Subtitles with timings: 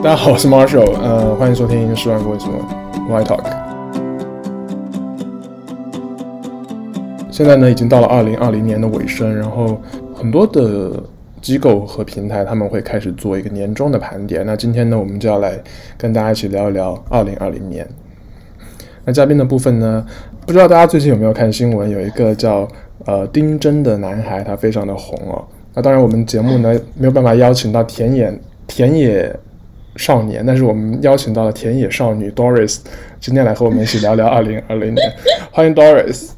[0.00, 2.54] 大家好，我是 Marshall，呃，欢迎收听十万个为什么
[3.08, 3.42] Why Talk。
[7.32, 9.82] 现在呢，已经到了二零二零年的尾声，然后
[10.14, 11.02] 很多的
[11.42, 14.46] 机构和平台他们会开始做一个年终的盘点。
[14.46, 15.60] 那今天呢，我们就要来
[15.96, 17.84] 跟大家一起聊一聊二零二零年。
[19.04, 20.06] 那嘉宾的部分呢，
[20.46, 21.90] 不知道大家最近有没有看新闻？
[21.90, 22.68] 有一个叫
[23.04, 25.44] 呃丁真的男孩，他非常的红哦。
[25.74, 28.32] 那当然，我们节目呢没有办法邀请到田野
[28.68, 29.36] 田野。
[29.98, 32.78] 少年，但是我们邀请到了田野少女 Doris，
[33.20, 35.12] 今天来和我们一起聊聊二零二零年。
[35.50, 36.30] 欢迎 Doris。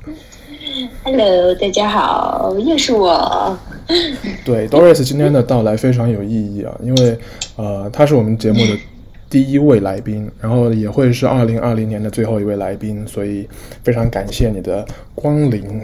[1.04, 3.58] Hello，大家好，又是我。
[4.44, 7.18] 对，Doris 今天的到来非常有意义啊，因为
[7.56, 8.78] 呃，她是我们节目的
[9.28, 13.46] 第一位来宾，然后也会是二零二零年的最后一位来宾，所以
[13.84, 14.82] 非常感谢你的
[15.14, 15.82] 光临。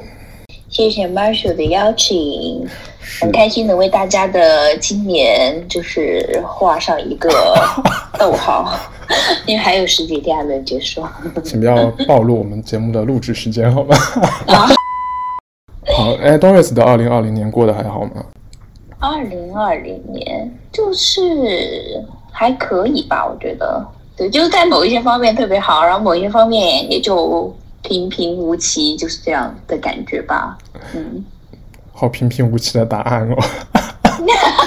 [0.69, 2.66] 谢谢 Marshall 的邀请，
[3.20, 7.30] 很开心能为大家的今年就是画上一个
[8.18, 8.68] 逗号，
[9.46, 11.02] 因为还有十几天还没有结束。
[11.45, 13.96] 请不要暴露我们节目的录制时间，好吗？
[15.96, 18.27] 好，哎，Doris 的二零二零年过得还好吗？
[18.99, 27.55] 二零二零年就是还可以吧，我觉得，对，就是在某一些方面特别好，然后某一些方面也就。
[27.87, 30.59] 平平无奇，就是这样的感觉吧。
[30.92, 31.24] 嗯，
[31.93, 33.37] 好平平无奇的答案哦。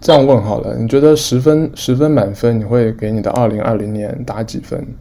[0.00, 4.94] 这样问好了，你觉得十分十分满分，你会给你的二零二零年打几分？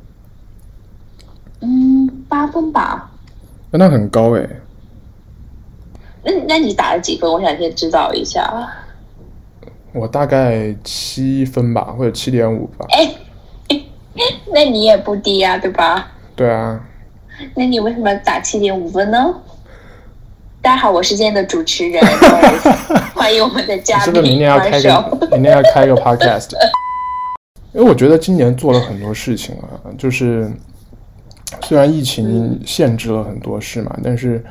[1.62, 3.10] 嗯，八分吧。
[3.72, 4.46] 那很高哎。
[6.22, 7.32] 那那你打了几分？
[7.32, 8.70] 我想先知道一下。
[9.94, 12.86] 我大概七分吧，或者七点五吧。
[12.90, 13.16] 哎，
[14.54, 16.12] 那你也不低呀，对吧？
[16.36, 16.86] 对啊。
[17.56, 19.34] 那你为什么打七点五分呢？
[20.62, 22.04] 大家好，我是今天的主持人，
[23.16, 24.06] 欢迎我们的嘉宾。
[24.06, 26.52] 是不是明年要开个明年要开个 podcast？
[27.74, 30.52] 因为我觉得今年做了很多事情啊，就是
[31.62, 34.44] 虽然疫情限制了很多事嘛，嗯、但是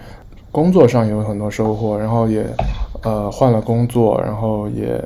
[0.50, 2.46] 工作上有很多收获，然后也
[3.02, 5.02] 呃换了工作，然后也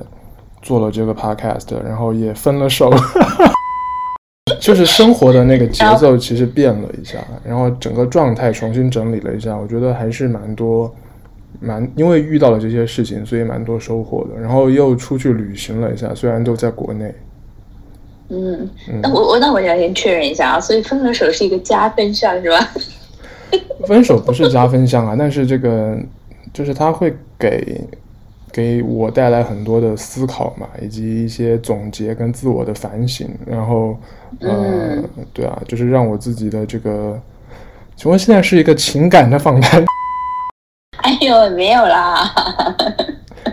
[0.61, 2.93] 做了这个 podcast，然后也分了手。
[4.63, 10.95] 就是生活的那个节奏其实变了一下，然后整个状态重新整理了一下，我觉得还是蛮多，
[11.59, 14.41] 蛮因为遇到了这些事情，所以蛮多收获的。
[14.41, 17.13] 然后又出去旅行了一下，虽然都在国内。
[18.29, 18.71] 嗯，
[19.03, 22.69] 那我我那我想先确认一下啊，所以分了手是一个加分项是吧？
[23.85, 25.99] 分手不是加分项啊，但是这个
[26.53, 27.81] 就是他会给。
[28.53, 33.97] 给我带来很多的思考嘛，以及一些总结跟自我的反省，然后，
[34.41, 37.19] 呃，嗯、对啊，就是让我自己的这个，
[37.97, 39.83] 请问现在是一个情感的访谈？
[41.03, 42.31] 哎呦，没有啦，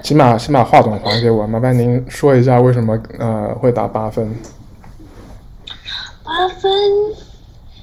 [0.04, 4.36] 请把请把话筒还给我，麻烦您说一下为什么呃会打八分？
[6.24, 6.70] 八分。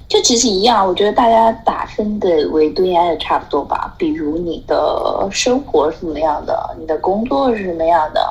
[0.08, 3.92] 就其实一样，我觉得大家打分的维度应该也差不多吧。
[3.98, 8.24] 比如你的生活是什么样的，你的工作是什么样的，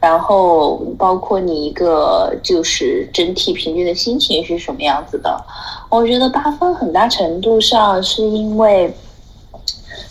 [0.00, 5.38] 然后包括你一个就是整体平均的心情是什么样子的。
[5.90, 8.90] 我觉得八分很大程度上是因为，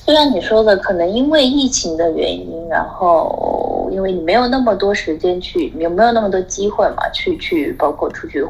[0.06, 8.46] 就像你说的，可能因为疫情的原因，然后因为你没有那么多时间去，有没有那么多机会嘛，去去包括出去。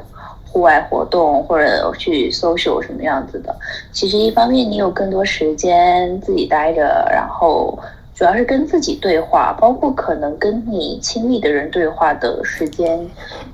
[0.52, 3.56] 户外活动或者去 social 什么样子的，
[3.92, 7.78] 其实一方面你有更多时间自己待着，然后
[8.16, 13.00] 主要是跟自己对话，包括可能跟你亲密的人对话的时间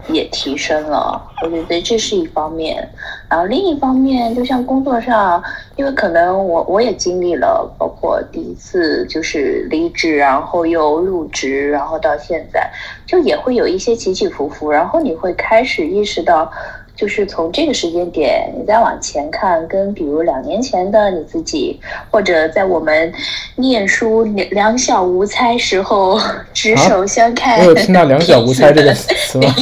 [0.08, 1.22] 也提升了。
[1.44, 2.88] 我觉得这是一方面，
[3.30, 5.44] 然后另一方面，就像工作上，
[5.76, 12.72] 因为可能我我也经历了，包括第一次就是离职，然后又入职，然后到现在，
[13.06, 16.50] 就也会有一些起起伏伏，然后你会开始意识到。
[16.96, 21.78] 就是从这个时间点，你再往前看，跟比如两年前的你自己，
[22.10, 23.14] 或者在我们
[23.58, 26.18] 念书两小无猜时候
[26.54, 29.54] 执手相看，我有听到两小无猜这个词吗？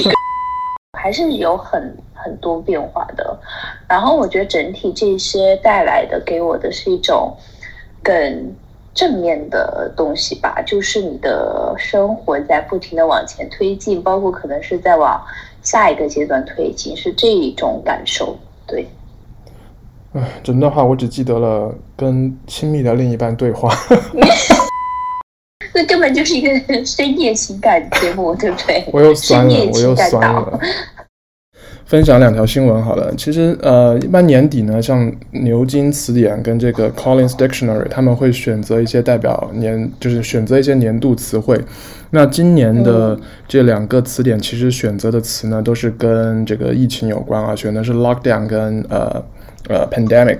[0.99, 3.35] 还是有很很多变化的。
[3.89, 7.35] 然后我觉得整体这些带来的，给我的是一种
[8.03, 8.55] 更
[8.93, 15.19] 正面的东西吧，就是你的生活在不停的往前推进，包括可能是在往。
[15.63, 18.37] 下一个阶段推进是这一种感受，
[18.67, 18.87] 对。
[20.13, 23.73] 唉，整段话，我只记得了跟亲密的另一半对话。
[25.73, 28.85] 那根本就是一个深夜情感节目，对不对？
[28.93, 30.59] 我又酸了，我又酸了。
[31.85, 33.13] 分享两条新闻好了。
[33.15, 41.59] 其实呃，一般年底呢，像牛津词典跟这个 Collins Dictionary，他们会选择一些代表年，就是选择一些年度词汇。
[42.11, 49.23] 那今年的这两个词典其实选择的词呢，都是跟这个疫情有关啊，选的是 lockdown 跟呃
[49.67, 50.39] 呃 pandemic。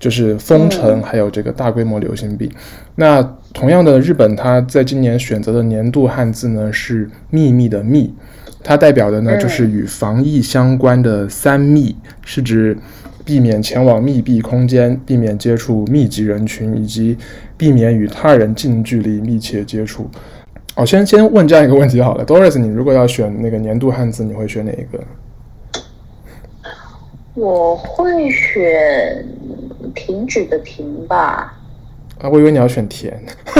[0.00, 2.50] 就是封城，还有这个大规模流行病。
[2.52, 2.56] 嗯、
[2.96, 8.14] 那同样的，日本它在今年选择的年度汉字呢是“秘密”的“密”，
[8.62, 12.76] 它代表的呢就是与防疫相关的三密，是指
[13.24, 17.18] 避免前往密闭空间、避免接触密集人群以及
[17.56, 20.08] 避免与他人近距离密切接触。
[20.76, 25.02] 哦，先先问这样一个问题好了，Doris，你如果要选那个年度汉字，你会选哪一个？
[27.34, 29.26] 我会选。
[29.94, 31.60] 停止的停吧，
[32.24, 33.12] 啊，我以为你要选甜，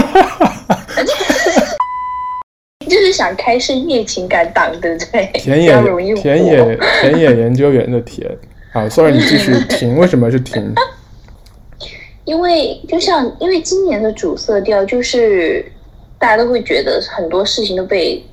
[2.88, 5.30] 就是想开深夜情感档，对不对？
[5.34, 5.70] 田野
[6.14, 8.26] 田野田野研究员的田，
[8.72, 10.74] 好，sorry，你继续 停，为什么是停？
[12.24, 15.70] 因为就像因为今年的主色调就是
[16.18, 18.24] 大家都会觉得很多事情都被。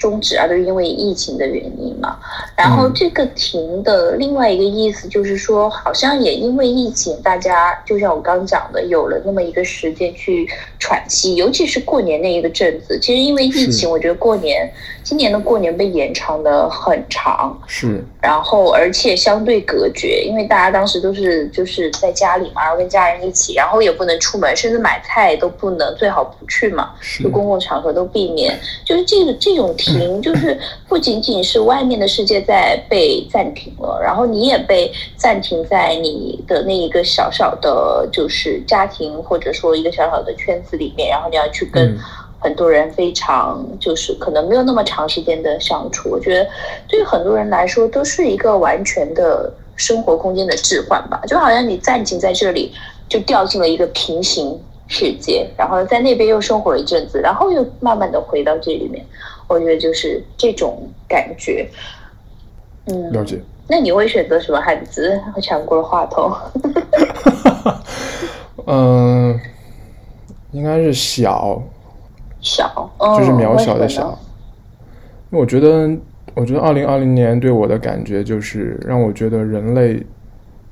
[0.00, 2.18] 终止啊，都是因为疫情的原因嘛。
[2.56, 10.48] 然后这个停的另外一个意思就是说，好像也因为疫情，大家就像我刚讲的，有了那么一个时间去
[10.78, 12.98] 喘息，尤其是过年那一个阵子。
[12.98, 14.72] 其实因为疫情，我觉得过年
[15.04, 18.02] 今年的过年被延长的很长，是。
[18.22, 26.90] 然后而且相对隔绝，因为大家当时都是就是在家里嘛，然后跟家人一起，然后也不能出门，甚至买菜都不能，最好不去嘛，
[27.22, 28.58] 就公共场合都避免。
[28.84, 29.89] 就是这个这种停。
[29.90, 30.58] 停就是
[30.88, 41.98] 不仅仅是外面的世界在被暂停了，然后你也被暂停在你的那一个小小的，就是家庭或者说一个小小的圈子里面，然后你要去跟
[42.38, 46.08] 很多人非常就是可能没有那么长时间的相处。
[46.10, 46.48] 我觉得
[46.88, 52.72] 对于很多人来说都是一个完全的生活空间的置换吧，就好像你暂停在这里，
[53.08, 54.58] 就掉进了一个平行
[54.88, 59.04] 世界，然后在那边又生活了一阵子，然后又慢慢的回到这里面。
[59.50, 61.68] 我觉得就是这种感觉，
[62.86, 63.40] 嗯，了解。
[63.66, 65.20] 那你会选择什么汉字？
[65.34, 66.32] 我抢过了话筒。
[68.66, 69.36] 嗯，
[70.52, 71.60] 应该是小，
[72.40, 72.88] 小，
[73.18, 74.16] 就是渺小的小。
[75.32, 75.90] 因为我觉得，
[76.36, 80.00] 我觉得二零二零年对我的感觉就是让我觉得人类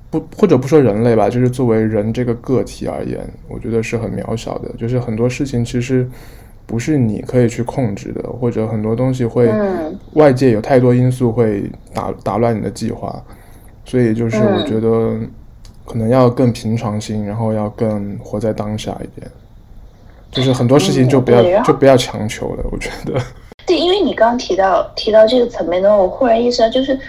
[0.09, 4.69] 不，或者不说人类吧，就是作为人这个个体而言，我觉得是很渺小的。
[4.79, 6.09] 就是很多事情其实。
[6.69, 9.51] 不是你可以去控制的，或者很多东西会，
[10.13, 13.25] 外界有太多因素会打打乱你的计划，
[13.87, 15.19] 所以就是我觉得
[15.87, 19.27] 可能要更平常心，然后要更活在当下一点，
[20.31, 23.19] 就是很多事情就不要就不要强求了，我觉得。
[23.65, 27.01] 对，因为你刚刚提到提到这个层面呢，我忽然意识到，就是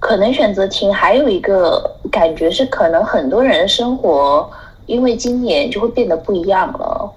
[0.00, 4.50] 可能选择停，还有一个感觉是，可能很多人的生活
[4.86, 7.08] 因为今年就会变得不一样了，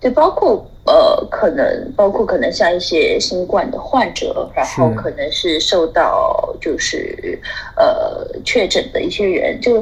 [0.00, 0.66] 对，包括。
[0.84, 7.38] 呃，可能包括可能像一些新冠的患者，然后可能是受到就是
[7.76, 9.80] 呃确诊的一些人，就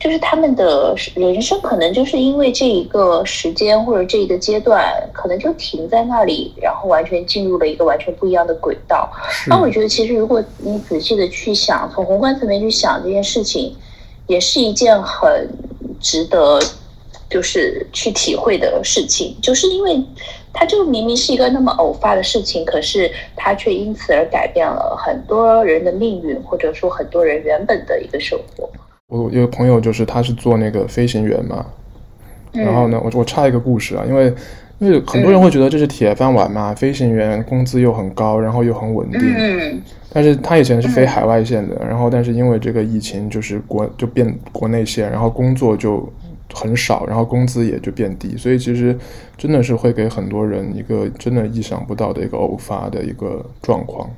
[0.00, 9.08] 就是他们的人生可能就是因为这一个时间或者这一个阶段，可能就停在那里，然后完全进入了一个完全不一样的轨道。
[9.46, 13.76] 那我觉得，其实如果你仔细的去想，从宏观层面去想这件事情，
[14.26, 15.48] 也是一件很
[16.00, 16.58] 值得。
[17.32, 20.04] 就是去体会的事情，就是因为
[20.52, 28.68] 它就明明是一个那么偶发的事情，可是它却因此而改变了很多人的命运，或者说很多人原本的一个生活。
[29.08, 31.64] 我有个朋友，就是他是做那个飞行员嘛，
[32.52, 34.34] 嗯、然后呢，我我插一个故事啊，因为
[34.78, 46.06] 因为很多人会觉得这是铁饭碗嘛，嗯、飞行员工资又很高，然后又很稳定，嗯，但是他以前是飞海外线的，嗯、然后但是因为这个疫情，就是国就变国内线，然后工作就。
[46.52, 48.96] 很少，然后工资也就变低，所以其实
[49.36, 54.08] 真的是会给很多人一个真的意想不到的一个偶发的一个状况。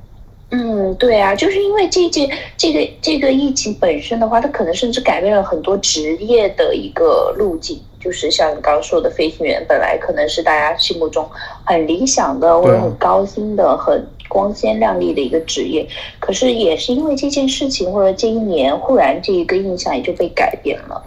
[0.51, 7.79] 嗯，对啊，就是因为这件这个这个疫情本身的话，它可能甚至改变了很多职业的一个路径。
[7.99, 11.27] 就是像你刚刚说的，飞行员本来可能是大家心目中
[11.63, 15.85] 很理想的或者很高薪的、很光鲜亮丽的一个职业，
[16.19, 21.03] 可是也是因为这件事情或者这一年，忽然这一个印象也就被改变了。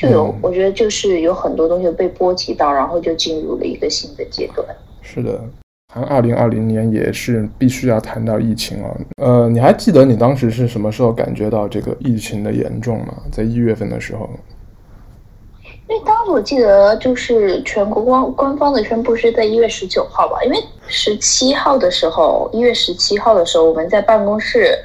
[0.00, 4.66] 就有，嗯、我觉得就是有很多东西被波及到，然后就进入了一个新的阶段。
[5.02, 5.38] 是的，
[5.92, 8.96] 谈二零二零年也是必须要谈到疫情啊。
[9.18, 13.14] 呃，你还记得你当时是什么时候感觉到这个疫情的严重吗？
[13.30, 14.26] 在一月份的时候。
[15.88, 24.78] 因为当时我记得就是全国官官方的宣布是在一月十九号吧，因为十七号的时候，一月十七号的时候我们在办公室。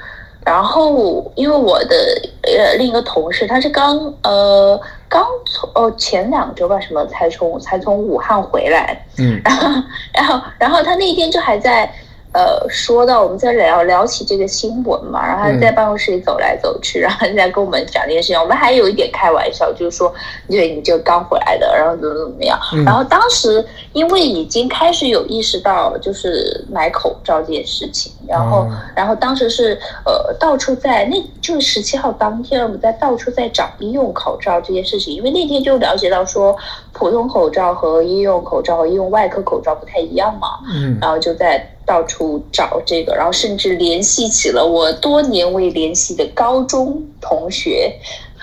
[0.46, 1.96] 然后因为我的
[2.44, 9.82] 呃另一个同事，他是刚呃刚从哦前两周吧什么才从才从武汉回来，嗯， 然后
[10.14, 11.92] 然后然后他那天就还在。
[12.36, 20.14] 呃，说到我们在聊聊起这个新闻嘛，然后他在办公室里走来走去，嗯、然后在跟我们讲这件事情，我们还有一点开玩笑，就是说，
[20.50, 22.60] 对，你就刚回来的，然后怎么怎么样。
[22.74, 36.54] 嗯、然后当时因为已经开始有意识到，就是买口罩这件事情，然后、嗯、然后当时是呃到处在那就是十七号当天，我们在到处在找医用口罩这件事情，因为那天就了解到说，
[36.92, 41.66] 普通口罩和医用口罩和医用外科口罩不太一样嘛，嗯，然后就在。
[41.86, 47.94] 到处找这个，然后甚至联系起了我多年未联系的高中同学。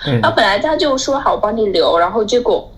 [0.05, 2.69] 嗯，然后本来他就说好帮你留，然后结果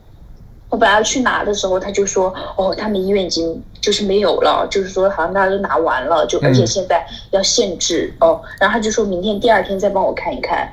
[0.70, 8.42] 我本来要去拿的时候，他就说哦，他们医院已经就是没有了，就是说好像大家都拿完了，就而且现在要限制哦。
[8.60, 10.72] 然后他就说明天第二天再帮我看一看。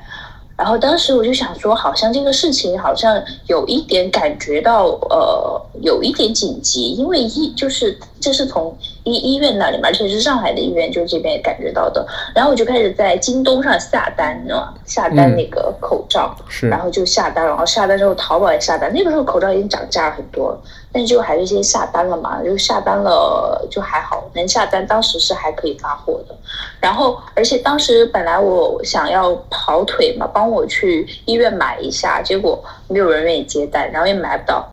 [0.55, 8.75] 然后当时我就想说，好像这个事情好像有一点感觉到呃，有一点紧急，因为医就是这是从。
[9.03, 12.05] 医医院那里嘛，而且是上海的医院，就是这边也感觉到的。
[12.33, 14.73] 然后我就开始在京东上下单，你知道吗？
[14.85, 18.91] 下单那个口罩，嗯、是，然后就下单，然后下单之后淘宝也下单。
[18.93, 20.57] 那个时候口罩已经涨价了很多，
[20.91, 26.35] 但是就还是先下单了嘛，就下单了就还好，能下单，当时是还可以发货的。
[26.79, 34.69] 然后，而且当时本来我想要跑腿嘛，帮我去医院买一下，结果没有人愿意接单，然后也买不到。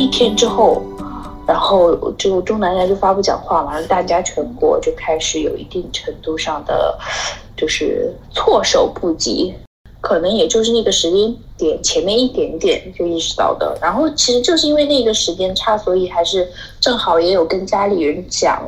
[0.00, 0.82] 一天之后，
[1.46, 6.98] 然后就钟南山就发布讲话嘛，大家全国就开始有一定程度上的
[7.54, 9.54] 就是措手不及，
[10.00, 13.76] 可能也就是那个时间点前面一点点就意识到的。
[13.78, 16.48] 然后其实就是因为那个时间差，所以还是
[16.80, 18.62] 正好也有跟家里人讲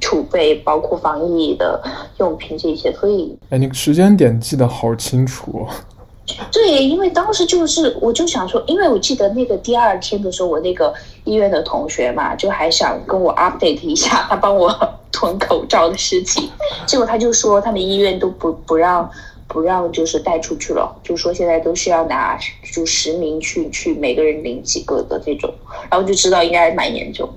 [0.00, 1.78] 储备，包括防疫的
[2.20, 5.66] 用品这些，所以哎，你时间点记得好清楚。
[6.52, 10.92] 对，因为当时就是，我就想说，因为我记得那个第二天的时候，我那个
[11.24, 14.70] 医院的同学嘛，就还想跟我 update 一下他帮我
[15.10, 16.48] 囤口罩的事情，
[16.86, 19.10] 结果他就说他们医院都不不让
[19.46, 22.38] 不让就是带出去了，就说现在都是要拿
[22.74, 25.52] 就实名去去每个人领几个的这种，
[25.90, 27.28] 然后就知道应该蛮严重。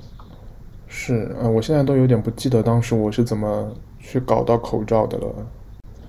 [0.87, 5.27] 是，呃，我现在都有点不记得当时我是怎么去搞到口罩的了。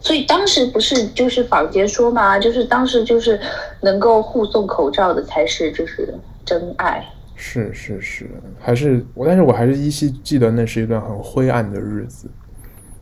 [0.02, 3.38] 所以当时不是就是坊间说嘛，就是当时就是
[3.80, 6.12] 能够护送口罩的才是就是
[6.44, 7.02] 真爱。
[7.36, 8.28] 是是是，
[8.60, 12.28] 还是我，但是我还是依稀记得那是一段很灰暗的日子，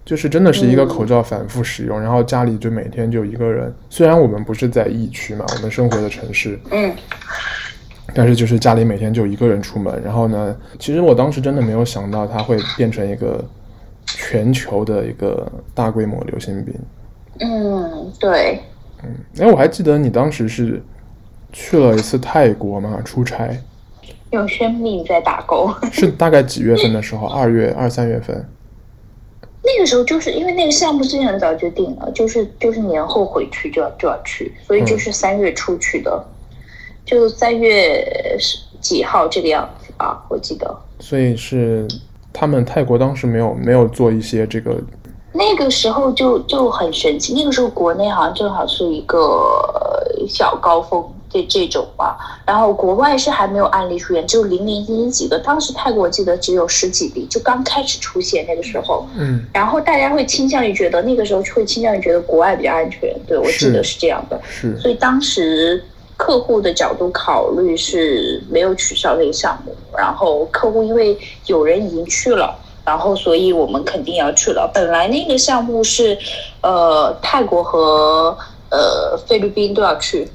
[0.04, 3.74] 就是真的是一个口罩反复使用，嗯、然后家里就每天就一个人。
[3.88, 6.94] 虽然我们不是在疫区嘛，我们生活的城市，嗯，
[8.14, 10.02] 但是就是家里每天就一个人出门。
[10.04, 13.42] 然后呢，其实我当时真的没有想到它会变成一个。
[14.30, 15.44] 全球的一个
[15.74, 16.72] 大规模流行病。
[17.40, 18.60] 嗯，对。
[19.02, 19.08] 嗯，
[19.40, 20.80] 哎，我还记得你当时是
[21.52, 23.50] 去了一次泰国嘛，出差。
[24.30, 25.74] 用生命在打工。
[25.90, 27.26] 是大概几月份的时候？
[27.26, 28.48] 二月、二三月份。
[29.64, 36.54] 那个时候就是因为那个项目之前很早就定了，就是就是年后回去就要就要去，所以就是三月出去的，嗯、
[37.04, 38.38] 就三月
[38.80, 40.72] 几号这个样子啊，我记得。
[41.00, 41.88] 所以是。
[42.32, 44.76] 他们泰国当时没有没有做一些这个，
[45.32, 47.34] 那个时候就就很神奇。
[47.34, 49.18] 那个时候国内好像正好是一个
[50.28, 52.16] 小高峰，这这种吧。
[52.46, 55.38] 然后国外是还没有案例出现，只有零零星星几个。
[55.38, 59.06] 当时泰国我记得只有十几例，就刚开始出现那个时候。
[59.16, 59.44] 嗯。
[59.52, 63.14] 然后大家会倾向于觉得那个时候会倾向于觉得国外比较安全。
[63.26, 64.40] 对，我记得是这样的。
[64.48, 64.76] 是。
[64.78, 65.82] 所以当时。
[66.20, 74.70] 客户的角度考虑是没有取消这个项目，然后客户因为有人已经去了，然后所以我们肯定要去了。
[74.74, 76.18] 本来那个项目是，
[76.60, 78.36] 呃，泰国和
[78.70, 80.30] 呃菲律宾都要去，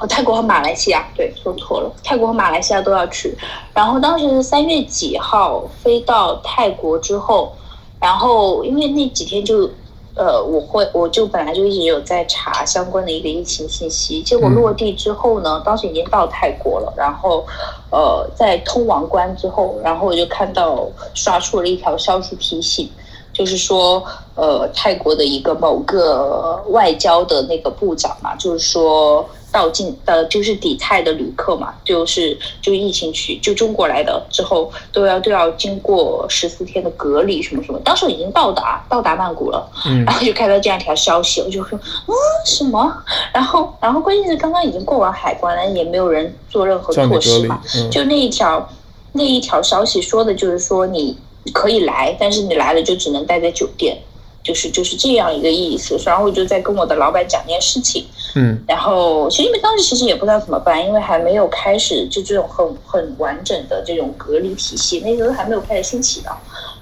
[0.00, 3.36] 哦，泰国和马来西亚，对，说错了，泰国和马来西亚都要去。
[3.74, 7.52] 然后当时是三月几号飞到泰国之后，
[8.00, 9.68] 然后因为那几天就。
[10.16, 17.44] 呃，我会，我就本来就一直有在查相关的一个疫情信息，结果落地之后呢，当时已经到泰国了，然后，
[17.90, 22.90] 呃，在通往关之后，然后我就看到刷出了一条消息提醒，
[23.30, 24.02] 就是说，
[24.34, 29.28] 呃，泰国的一个某个外交的那个部长嘛，就是说。
[29.52, 37.78] 到境呃，就是抵泰的旅客嘛，就是就疫情区就中国来的之后都要都要经过十四天的隔离什么什么。
[37.84, 43.02] 当时已经到达到达曼谷了，嗯，然后就看到这样一条消息，我就说啊什么？
[43.32, 48.68] 然后然后关键是刚刚已经过完海关了，也没有人做任何措施嘛，嗯、就那一条
[49.12, 51.16] 那一条消息说的就是说你
[51.52, 53.96] 可以来，但是你来了就只能待在酒店。
[54.46, 66.30] 就是就是这样一个意思，然后我就在跟我的老板讲这件事情，嗯，然后其实因为当时其实也不知道怎么办，因为还没有开始就这种很很完整的这种隔离体系，那时候还没有开始兴起的，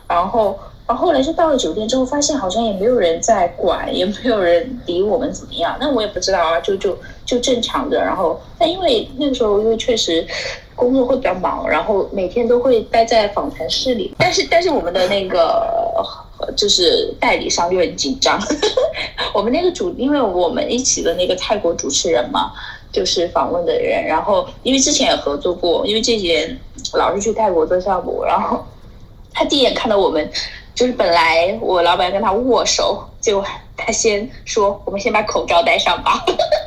[0.07, 10.27] 然后然后后来就到了酒店之后，发现好像也没有人在管，也没有人理我们怎么样，那我也不知道啊，就就就正常的，然后但因为那个时候因为确实
[10.75, 15.83] 工作会比较忙，然后每天都会待在访谈室里，但是但是我们的那个。
[16.57, 18.39] 就是代理商就很紧张，
[19.35, 22.53] 我们那个主，因为我们一起的那个泰国主持人嘛，
[22.93, 26.59] 就是访问的人，然后因为之前也合作过，因为这几年
[26.93, 28.65] 老是去泰国做项目，然后
[29.33, 30.31] 他第一眼看到我们，
[30.75, 33.45] 就是本来我老板跟他握手，结果
[33.77, 36.25] 他先说，我们先把口罩戴上吧。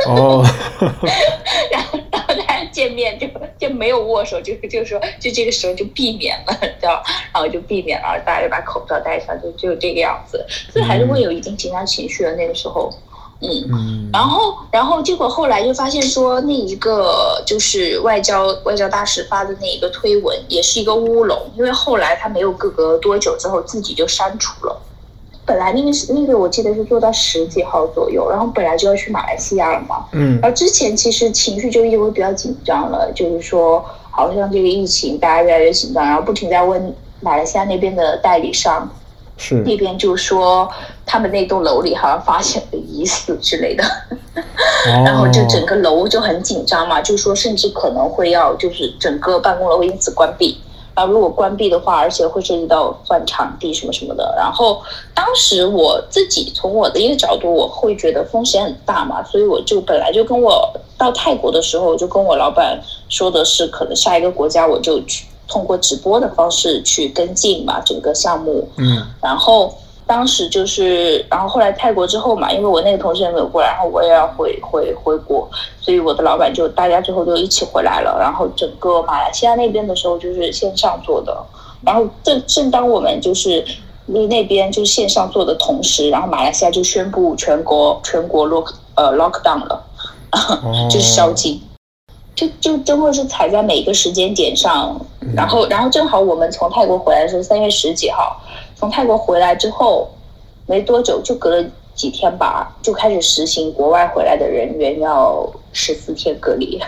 [0.08, 0.44] 哦，
[1.72, 2.44] 然后大家。
[2.72, 7.02] 见面就就没有握手，就就说，就这个时候就避免了，知道？
[7.34, 10.46] 然后就避免了，大家就把口罩戴上，就就这个样子。
[10.72, 13.17] 所以还是会有一定紧张情绪的那个时候，嗯。
[13.40, 24.82] 嗯然后，然后结果后来就发现说，那一个就是外交外交大使发的那一个推文，也是一个乌龙，因为后来他没有隔隔多久之后自己就删除了。
[25.46, 30.06] 本来那个是那个，我记得是做到十几号左右，然后本来就要去马来西亚了嘛。
[30.12, 30.40] 嗯。
[30.42, 38.90] 然后之前其实情绪就一直会比较紧张了，就是说好像这个疫情大家越来越紧张，然后不停在问马来西亚那边的代理商，
[39.38, 40.70] 是那边就说
[41.06, 44.42] 他们那栋楼里好像发现了疑似之类的，哦、
[45.06, 50.60] 然后就整个楼就很紧张嘛，就说甚至可能会要就是整个办公楼会因此关闭。
[50.96, 54.34] 然后，如果关闭的话，而且会涉及到换场地什么什么的。
[54.36, 54.82] 然后
[55.14, 60.68] 当时我自己从我的一个角度，我会觉得风险很大嘛，所以我就本来就跟我
[60.98, 68.68] 到泰国的时候，我就跟我老板说的是，可能下一个国家我就去通过直播的方式去跟进嘛，整个项目。
[68.78, 69.74] 嗯，然后。
[70.10, 75.46] 当时就是，然后后来泰国之后嘛，因为我那个同事也没有过来，然后我也要回回回国，
[75.82, 78.18] 所以我的老板就大家最后就一起回来了。
[78.18, 81.38] 然后整个马来西亚那边的时候就是线上做的，
[81.82, 83.62] 然后正正当我们就是
[84.06, 89.84] 那那边就是线上做的同时，然后马来西亚就宣布全国全国 lock 呃 lockdown 了，
[90.90, 91.62] 就是宵禁，
[92.38, 94.96] 就就真的是踩在每一个时间点上，
[95.36, 98.40] 然后然后正好我们从泰国回来的时候三月十几号。
[98.76, 100.08] 从泰国回来之后，
[100.68, 106.80] 没多久就隔了几天吧，就开始实行国外回来的人员要十四天隔离，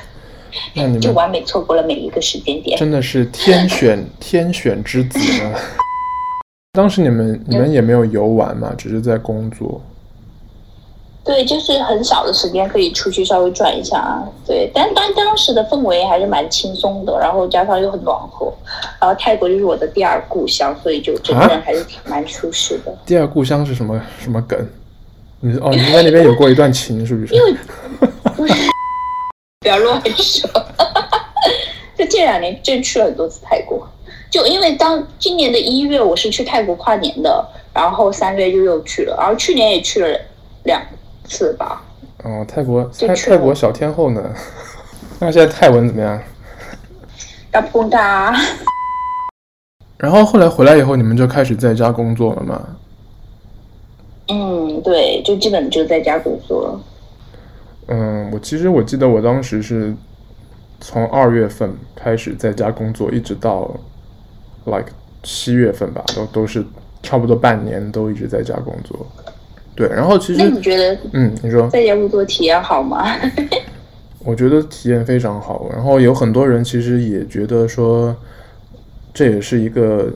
[0.76, 5.56] 那你就完美错过了每一个时间点，真的是天选 天选之子呢。
[6.74, 9.82] 当时你们你们也没有游玩嘛，只是在工作。
[11.22, 14.24] 对，就是很少的时间可以出去稍微转一下啊。
[14.48, 18.52] 对，但但当时的氛围还是蛮轻松的，然后加上又很暖和。
[19.00, 22.98] 然后泰国就是我的第二故乡，所以就整个人还是挺蛮舒适的。
[23.06, 24.68] 第二故乡是什么什么梗？
[25.42, 27.36] 你哦， 你在那边有过一段情是不是？
[27.36, 27.54] 因为
[28.36, 28.54] 不是，
[29.60, 30.50] 不要乱说。
[31.96, 33.88] 就这两年真去了很多次泰国，
[34.32, 40.20] 就因为当今年的一月我是去泰国跨年的，然后三月就又去了，然后去年也去了
[40.64, 40.82] 两。
[41.30, 41.82] 是吧？
[42.24, 44.22] 哦，泰国泰泰国小天后呢？
[45.22, 46.22] 那现在泰文怎么样？
[47.52, 48.36] 嘎布达。
[49.98, 52.62] 然后后来回来以后，你们就开始在家工作了吗？
[54.28, 56.82] 嗯，对，就基本就在家工作了。
[57.88, 59.96] 嗯，我其实我记得我当时是
[60.80, 63.70] 从二月份开始在家工作，一直到
[64.66, 64.88] like
[65.24, 66.66] 七月份吧，都都是
[67.02, 69.06] 差不多半年都一直在家工作。
[69.80, 73.06] 对，然后其实，那你觉得，嗯，你说在家工作体验好吗？
[74.26, 75.70] 我觉得体验非常好。
[75.72, 78.14] 然后有很多人其实也觉得说，
[79.14, 80.12] 这也是一个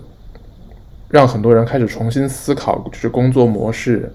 [1.08, 4.12] 让很多人开始重新思考，就是工作模式，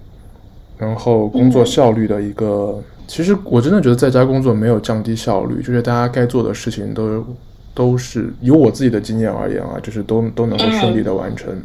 [0.77, 2.75] 然后工作效率的一个。
[2.77, 7.25] 嗯、其实我真的觉得在家工作没有降低效率，就是大家该做的事情都
[7.73, 11.51] 都是，以我自己的经验而言啊，就是都都能够顺利的完成。
[11.55, 11.63] 嗯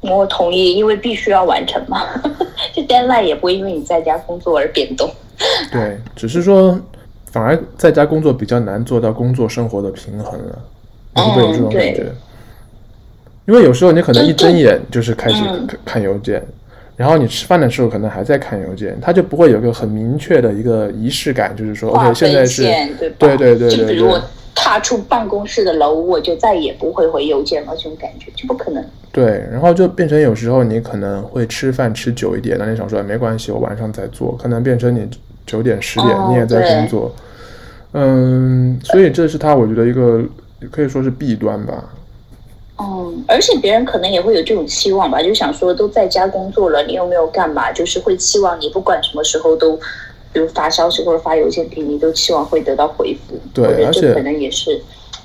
[0.00, 2.06] 我同意，因为必须要完成嘛，
[2.72, 5.10] 就 deadline 也不会因为你在家工作而变动。
[5.72, 6.78] 对，只是说
[7.32, 10.58] 反而在家工作比较难做到工作生活的平衡了，
[11.14, 12.02] 会不会有这种感觉？
[12.02, 12.16] 嗯、
[13.46, 15.42] 因为有时候你可能一睁眼就是开始
[15.84, 16.52] 看邮件，嗯、
[16.96, 22.62] 然后你吃饭的时候可能还在看邮件，它就不会有个很明确的一个仪式感，就是说，OK，现在是，
[23.18, 24.20] 对对对对对对。
[24.54, 28.84] 踏出办公室的楼，我就再也不会回邮件了，这种感觉就不可能。
[29.10, 35.08] 对，然后就变成有时候你可能会吃饭吃久一点，那你想说没关系，我晚上再做，可能变成你
[35.46, 37.12] 九点十点你也在工作。
[37.92, 40.22] 哦、嗯，所以这是他我觉得一个
[40.70, 41.84] 可以说是弊端吧。
[42.80, 49.74] 嗯，而且别人可能也会有这种期望吧，就想说都在家工作了，你又没有干嘛，就是会期望你不管什么时候都，
[50.32, 53.36] 比如发消息或者发邮件给你，都期望会得到回复。
[53.52, 54.80] 对，而且可能也是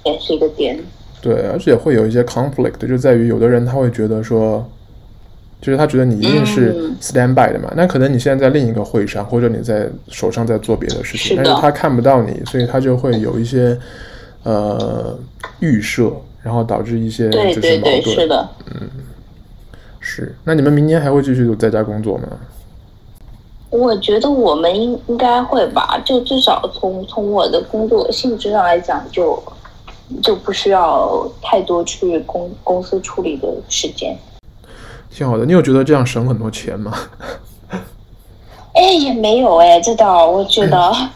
[0.06, 0.80] 也是一个点。
[1.24, 4.64] 对，而且会有一些 conflict，就在于有的人他会觉得说，
[5.62, 13.76] 就是他觉得你一定是 stand by 的嘛，嗯、那可能你现在在另一个会上，或者你在手上在做别的事情，是但是他看不到你，所以他就会有一些
[14.44, 15.18] 呃
[15.62, 16.12] 预设。
[16.44, 17.62] 然后导致一些就是矛盾。
[17.62, 18.50] 对对对，是的。
[18.76, 18.90] 嗯，
[20.02, 20.36] 是。
[20.44, 22.28] 那你们明年还会继续在家工作吗？
[23.70, 29.44] 我觉得我们应应该会吧，就至少从从我的工作性质上来讲就，就
[30.22, 34.16] 就不需要太多去公公司处理的时间。
[35.10, 36.94] 挺好的，你有觉得这样省很多钱吗？
[38.74, 40.78] 哎，也没有哎，这倒我觉得。
[40.78, 41.10] 嗯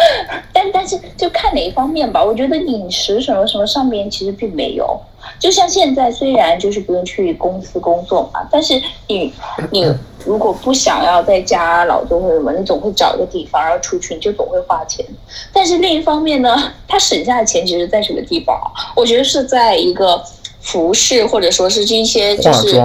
[0.52, 4.98] 但但是就看哪一方面吧，我觉得饮食什么什么上面其实并没有。
[5.38, 8.74] 就像现在虽然就是不用去公司工作嘛，但是
[9.08, 9.32] 你
[9.70, 9.86] 你
[10.24, 15.04] 如果不想要在家劳作或者什么，你总会找一个地方，然后出去你就总会花钱。
[15.52, 18.56] 但是另一方面呢，他省下的钱其实在什么地方？
[18.94, 20.22] 我觉得是在一个
[20.60, 22.82] 服饰或者说是这些就是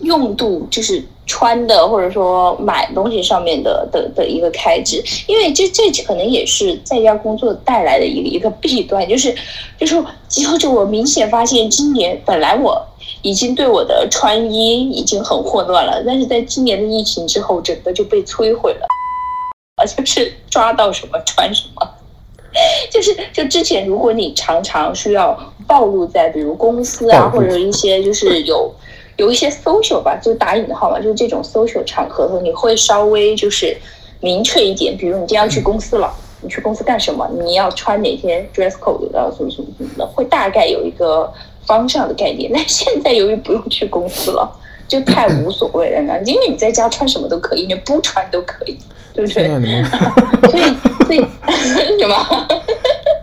[0.00, 1.04] 用度就是。
[1.26, 9.34] 穿的或者说买东西上面的的的一个开支，因为这这可能也是在家工作带来的一个一个弊端，就是
[9.76, 12.80] 就是就是我明显发现今年本来我
[13.22, 18.86] 已经对我的穿衣已经很混乱了，但是在今年的疫情之后，整个就被摧毁了，
[19.82, 21.90] 而且是抓到什么穿什么，
[22.88, 25.36] 就是就之前如果你常常需要
[25.66, 28.72] 暴露在比如公司啊或者一些就是有。
[29.16, 33.76] 有一些 social 吧，就打引号嘛，就是这种 social 场合的，你会稍微就是
[34.20, 37.28] 明确一点，比如你今天要去公司了，你去公司干什么？
[37.42, 41.32] 你要穿哪些 dress code 啊，什么什么什么的，会大概有一个
[41.64, 42.50] 方向的概念。
[42.52, 44.50] 但现在由于不用去公司了，
[44.86, 48.78] 就太无所谓了呢，因为你在家穿什么都可以，你不穿都可以，
[49.14, 49.46] 对不对？
[50.50, 50.62] 所以
[51.06, 51.18] 所以
[51.98, 52.48] 什么？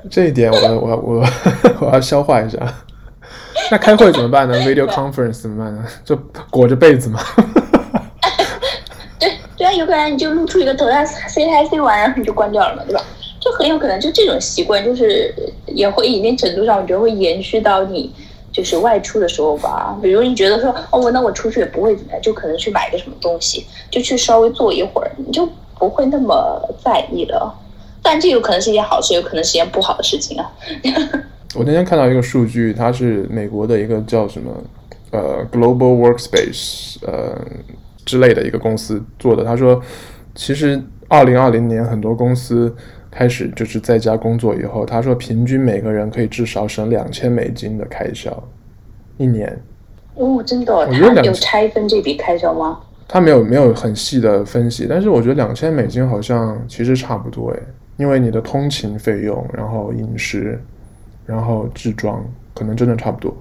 [0.10, 1.26] 这一点我我我
[1.82, 2.58] 我要消化一下。
[3.72, 5.84] 那开会怎么办呢？Video conference 怎么办呢？
[6.04, 6.16] 就
[6.50, 7.20] 裹着被子吗？
[9.20, 13.02] 对对啊，有可能你就露出一个头，他 say hi say 完，然后你就关掉了嘛，对吧？
[13.40, 15.34] 就很有可能就这种习惯，就是
[15.68, 18.14] 也会一定程度上，我觉得会延续到你
[18.52, 19.98] 就是外出的时候吧。
[20.02, 27.54] 比如你觉得说，哦，那我出去也不会怎么样，就可能去买个什么东西，就去稍微坐一会儿，你就不会那么在意了。
[28.02, 30.52] 但这有可能是一件好事，有可能是一件不好的事情啊。
[31.56, 34.52] 我那天看到一个数据，它是美国的一个叫什么
[35.12, 37.40] 呃 Global Workspace 呃
[38.06, 39.44] 之类的一个公司做的。
[39.44, 39.82] 他说，
[40.34, 42.76] 其实二零二零年很多公司
[43.12, 48.44] 开始就是在家工作以后，他说平均每个人可以至少省两千美金的开销
[49.18, 49.62] 一年。
[50.16, 50.88] 哦，真的？
[50.88, 52.80] 他有拆分这笔开销吗？
[53.08, 57.60] 他没有没有很细的分析，但是我觉得两千美金好像其实差不多诶，
[57.98, 60.60] 因为你的通勤费用，然后饮食。
[61.26, 63.36] 然后制装可能真的差不多。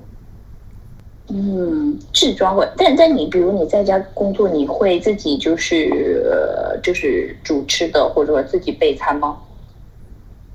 [1.29, 9.39] 嗯，制装会，但但你比如你在家工作，你会自己就是呃就是煮吃的，或者说自己备餐吗？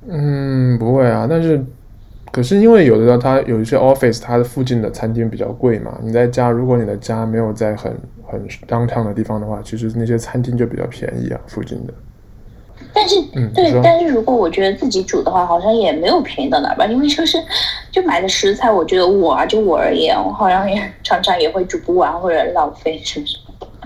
[0.07, 1.25] 嗯，不会啊。
[1.27, 1.63] 但是，
[2.31, 5.97] 可是因为有的它有一些 office，它的附近的餐厅比较贵嘛。
[6.03, 7.91] 你在家，如果你的家没有在很
[8.25, 11.93] 很 downtown 的地方的话，其实那些餐厅就比较便宜啊，附近的。
[12.99, 17.38] 但是，嗯、对，但是如果我觉得自己煮的话，好像也没有便宜到哪吧，因为就是
[17.91, 23.38] 就买的食材，我觉得我啊，就我而言，我好像也常常也会煮不完或者浪费，是不是？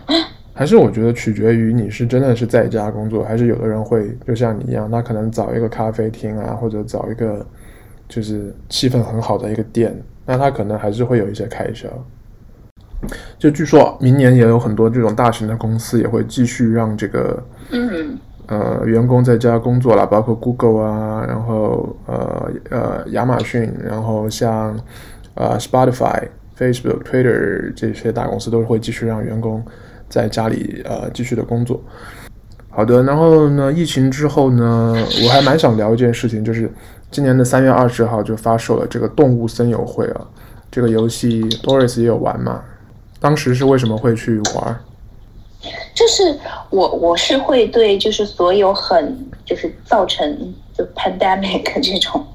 [0.56, 7.45] 还是我觉得取决于你是真的是在家工作，还是有的人会就像你一样，他可能找一个咖啡厅啊，或者找一个
[8.08, 9.93] 就是气氛很好的一个店，
[10.26, 11.89] 那他可能还是会有一些开销。
[13.38, 18.17] 就据说明年也有很多这种大型的公司也会继续让这个，嗯。
[18.52, 24.78] 呃，员工在家工作了，包括 Google 啊，然后呃呃亚马逊，然后像
[25.36, 26.28] 呃 Spotify、
[26.60, 29.64] Facebook、Twitter 这些大公司都是会继续让员工
[30.10, 31.82] 在家里呃继续的工作。
[32.70, 36.70] 好的，然后呢，疫情之后呢，我还蛮想聊一件事情，就是
[37.10, 40.28] 今年的三月二十号就发售了这个《动物森友会》啊，
[40.70, 42.62] 这个游戏 Doris 也有玩嘛，
[43.22, 44.78] 当时是为什么会去玩？
[45.93, 46.38] 就是
[46.69, 52.26] 我，我是会对，就是所有很，就是造成就 pandemic 这种，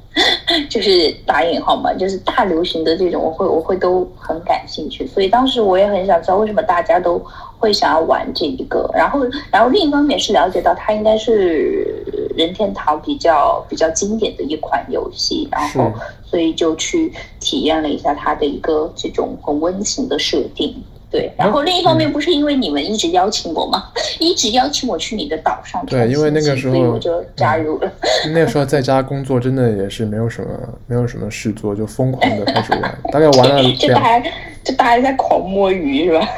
[0.71, 5.07] 就是打引号嘛，就是大流行的这种，我会我会都很感兴趣。
[5.07, 7.21] 所以当时我也很想知道，为什么大家都
[7.59, 8.89] 会想要玩这一个。
[8.95, 12.05] 然后，然后另一方面是了解到它应该是
[12.37, 15.91] 任天堂比较比较经典的一款游戏，然后
[16.25, 20.75] 所以就去体验了一下它的一个这种很温情的设定。
[21.09, 23.85] 对，然后另一方面不是因为你们一直邀请我吗？
[23.95, 25.85] 嗯、 一直邀请我去你的岛上。
[25.87, 27.90] 对，因为那个时候我就加入了。
[28.27, 30.49] 嗯、 那个时候在家工作，真的也是没有什么
[30.87, 34.31] 没有什么事做，就疯狂的开始玩， 大概玩了两，就大家
[34.64, 36.29] 就大家在狂摸鱼是吧？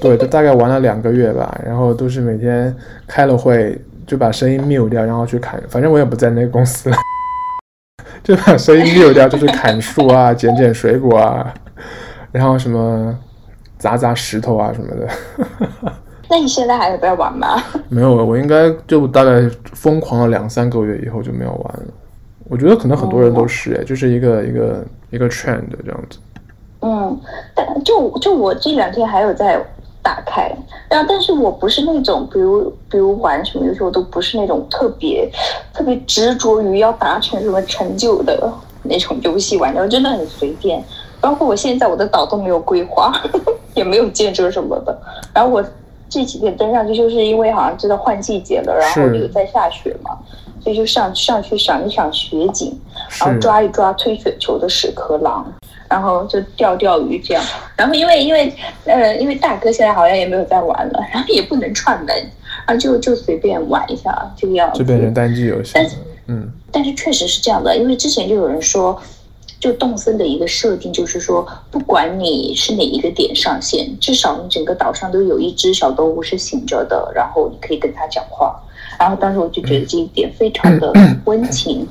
[0.00, 2.74] 对，就大概玩了两个月吧，然后都是每天
[3.06, 6.96] 开了会就把声音 mute 掉，然后去砍，反正我也不在那个公司了，
[8.22, 11.54] 就把声音 mute 掉，就是砍树啊，捡捡水果啊，
[12.30, 13.18] 然后什么。
[13.82, 15.08] 砸砸石头啊什么的，
[16.30, 17.60] 那你现在还有在玩吗？
[17.88, 21.92] 没有了，我应该就大概疯狂了两三个月以后就没有玩了。
[22.48, 26.20] 我觉得可能很多人都是哎，就是一个一个一个 trend 这样子。
[26.82, 27.20] 嗯，
[27.56, 29.60] 但就就我这两天还有在
[30.00, 30.48] 打开，
[30.88, 35.28] 然后但是我不是那种，比如比如玩什么游戏，我都不是那种特别
[35.74, 38.52] 特别执着于要达成什么成就的
[38.84, 40.80] 那种游戏玩家，我真的很随便。
[41.20, 43.12] 包括我现在我的岛都没有规划。
[43.74, 44.96] 也没有建设什么的，
[45.34, 45.64] 然后我
[46.08, 50.10] 这几天登上去，就是因为好像知道换季节了，然后有在下雪嘛，
[50.62, 52.78] 所以就上上去赏一赏雪景，
[53.18, 55.50] 然后抓一抓推雪球的屎壳郎，
[55.88, 57.42] 然后就钓钓鱼这样。
[57.76, 58.52] 然后因为因为
[58.84, 62.14] 呃因为大哥现在好像也没有在玩了，然后也不能串门，
[62.66, 64.80] 然后就就随便玩一下这个样子。
[64.80, 65.72] 就变成单机游戏。
[65.74, 69.00] 但是嗯，但是确实是这样的，因为之前就有人说。
[69.62, 78.60] 就动森的一个设定，就是说，不管你是哪一个点上线，至少你整个岛上都有一只小动物是醒着的，然后你可以跟它讲话。
[78.98, 80.92] 然后当时我就觉得这一点非常的
[81.26, 81.86] 温情。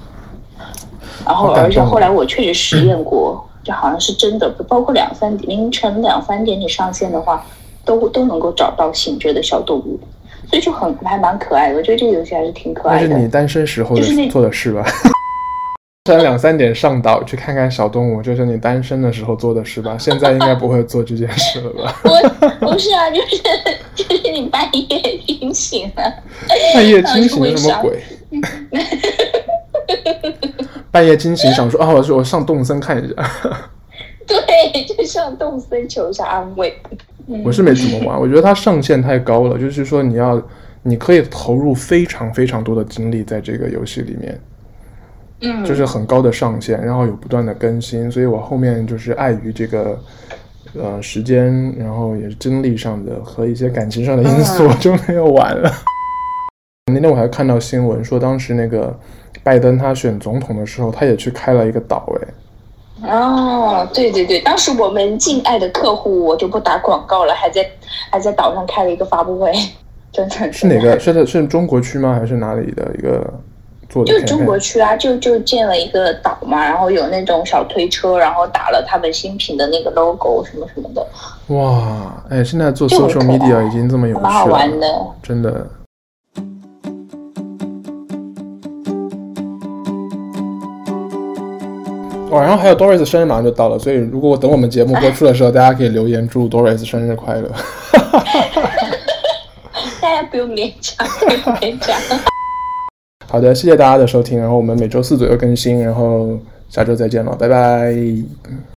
[1.25, 7.41] 然后，而且后来我确实实验过，就好像是真的，包括两三点凌晨两三点你上线的话，
[7.85, 9.97] 都都能够找到醒着的小动物，
[10.49, 11.77] 所以就很还蛮可爱的。
[11.77, 13.07] 我觉得这个游戏还是挺可爱的。
[13.07, 14.85] 那是你单身时候就是做的事吧？
[16.03, 19.95] 凌晨两三点上岛去看看小动物，就是你单身的时候做的事吧？
[20.01, 21.95] 现在应该不会做这件事了吧？
[22.01, 22.09] 不，
[22.65, 23.37] 不是啊，就是
[23.93, 26.11] 就是你半夜惊醒了。
[26.73, 28.01] 半夜惊醒是什么鬼？
[30.89, 33.13] 半夜惊醒想说啊，我说我上动森看一下。
[34.25, 36.75] 对，就上动森求一下安慰。
[37.43, 40.41] 我是没怎么玩，我觉得它上限太高了，就是说你要
[40.81, 44.41] 你可以投入非常非常多的精力在这个游戏里面。
[45.41, 49.99] 嗯，就是很高的上限，然后有不断的更新，所以我后面就是碍于这个，
[50.79, 55.71] 呃，时间，然后也是精力上的和一些感情上的因素，我就没有玩了。
[56.93, 58.95] 那天我还看到新闻说，当时那个
[59.43, 62.27] 拜登他选总统的时候，他也去开了一个岛，哎。
[63.09, 67.65] 哦，对对对，当时我们敬爱的客户，我就不打广告了，还在
[68.11, 69.51] 还在岛上开了一个发布会，
[70.11, 70.99] 真的是哪个？
[70.99, 72.13] 是在是中国区吗？
[72.13, 73.33] 还是哪里的一个？
[74.05, 81.05] 就中国区啊，就就建了一个岛嘛，然后有那种小推车，然后打了他们新品的那个 logo 什么什么的。
[81.53, 84.87] 哇，哎，现在做 social media 已经这么有趣了，蛮好玩的，
[85.21, 85.67] 真的。
[92.29, 97.51] 哇，然后还有 Doris 生日马上就到了，所以如果等我们节目播出的时候，哎、大家可以留言祝 Doris 生日快乐。
[100.01, 101.93] 大家不用勉强，不用勉强。
[103.31, 107.95] 好的，谢谢大家的收听，然后我们每周四左右更新，然后下周再见了，拜拜。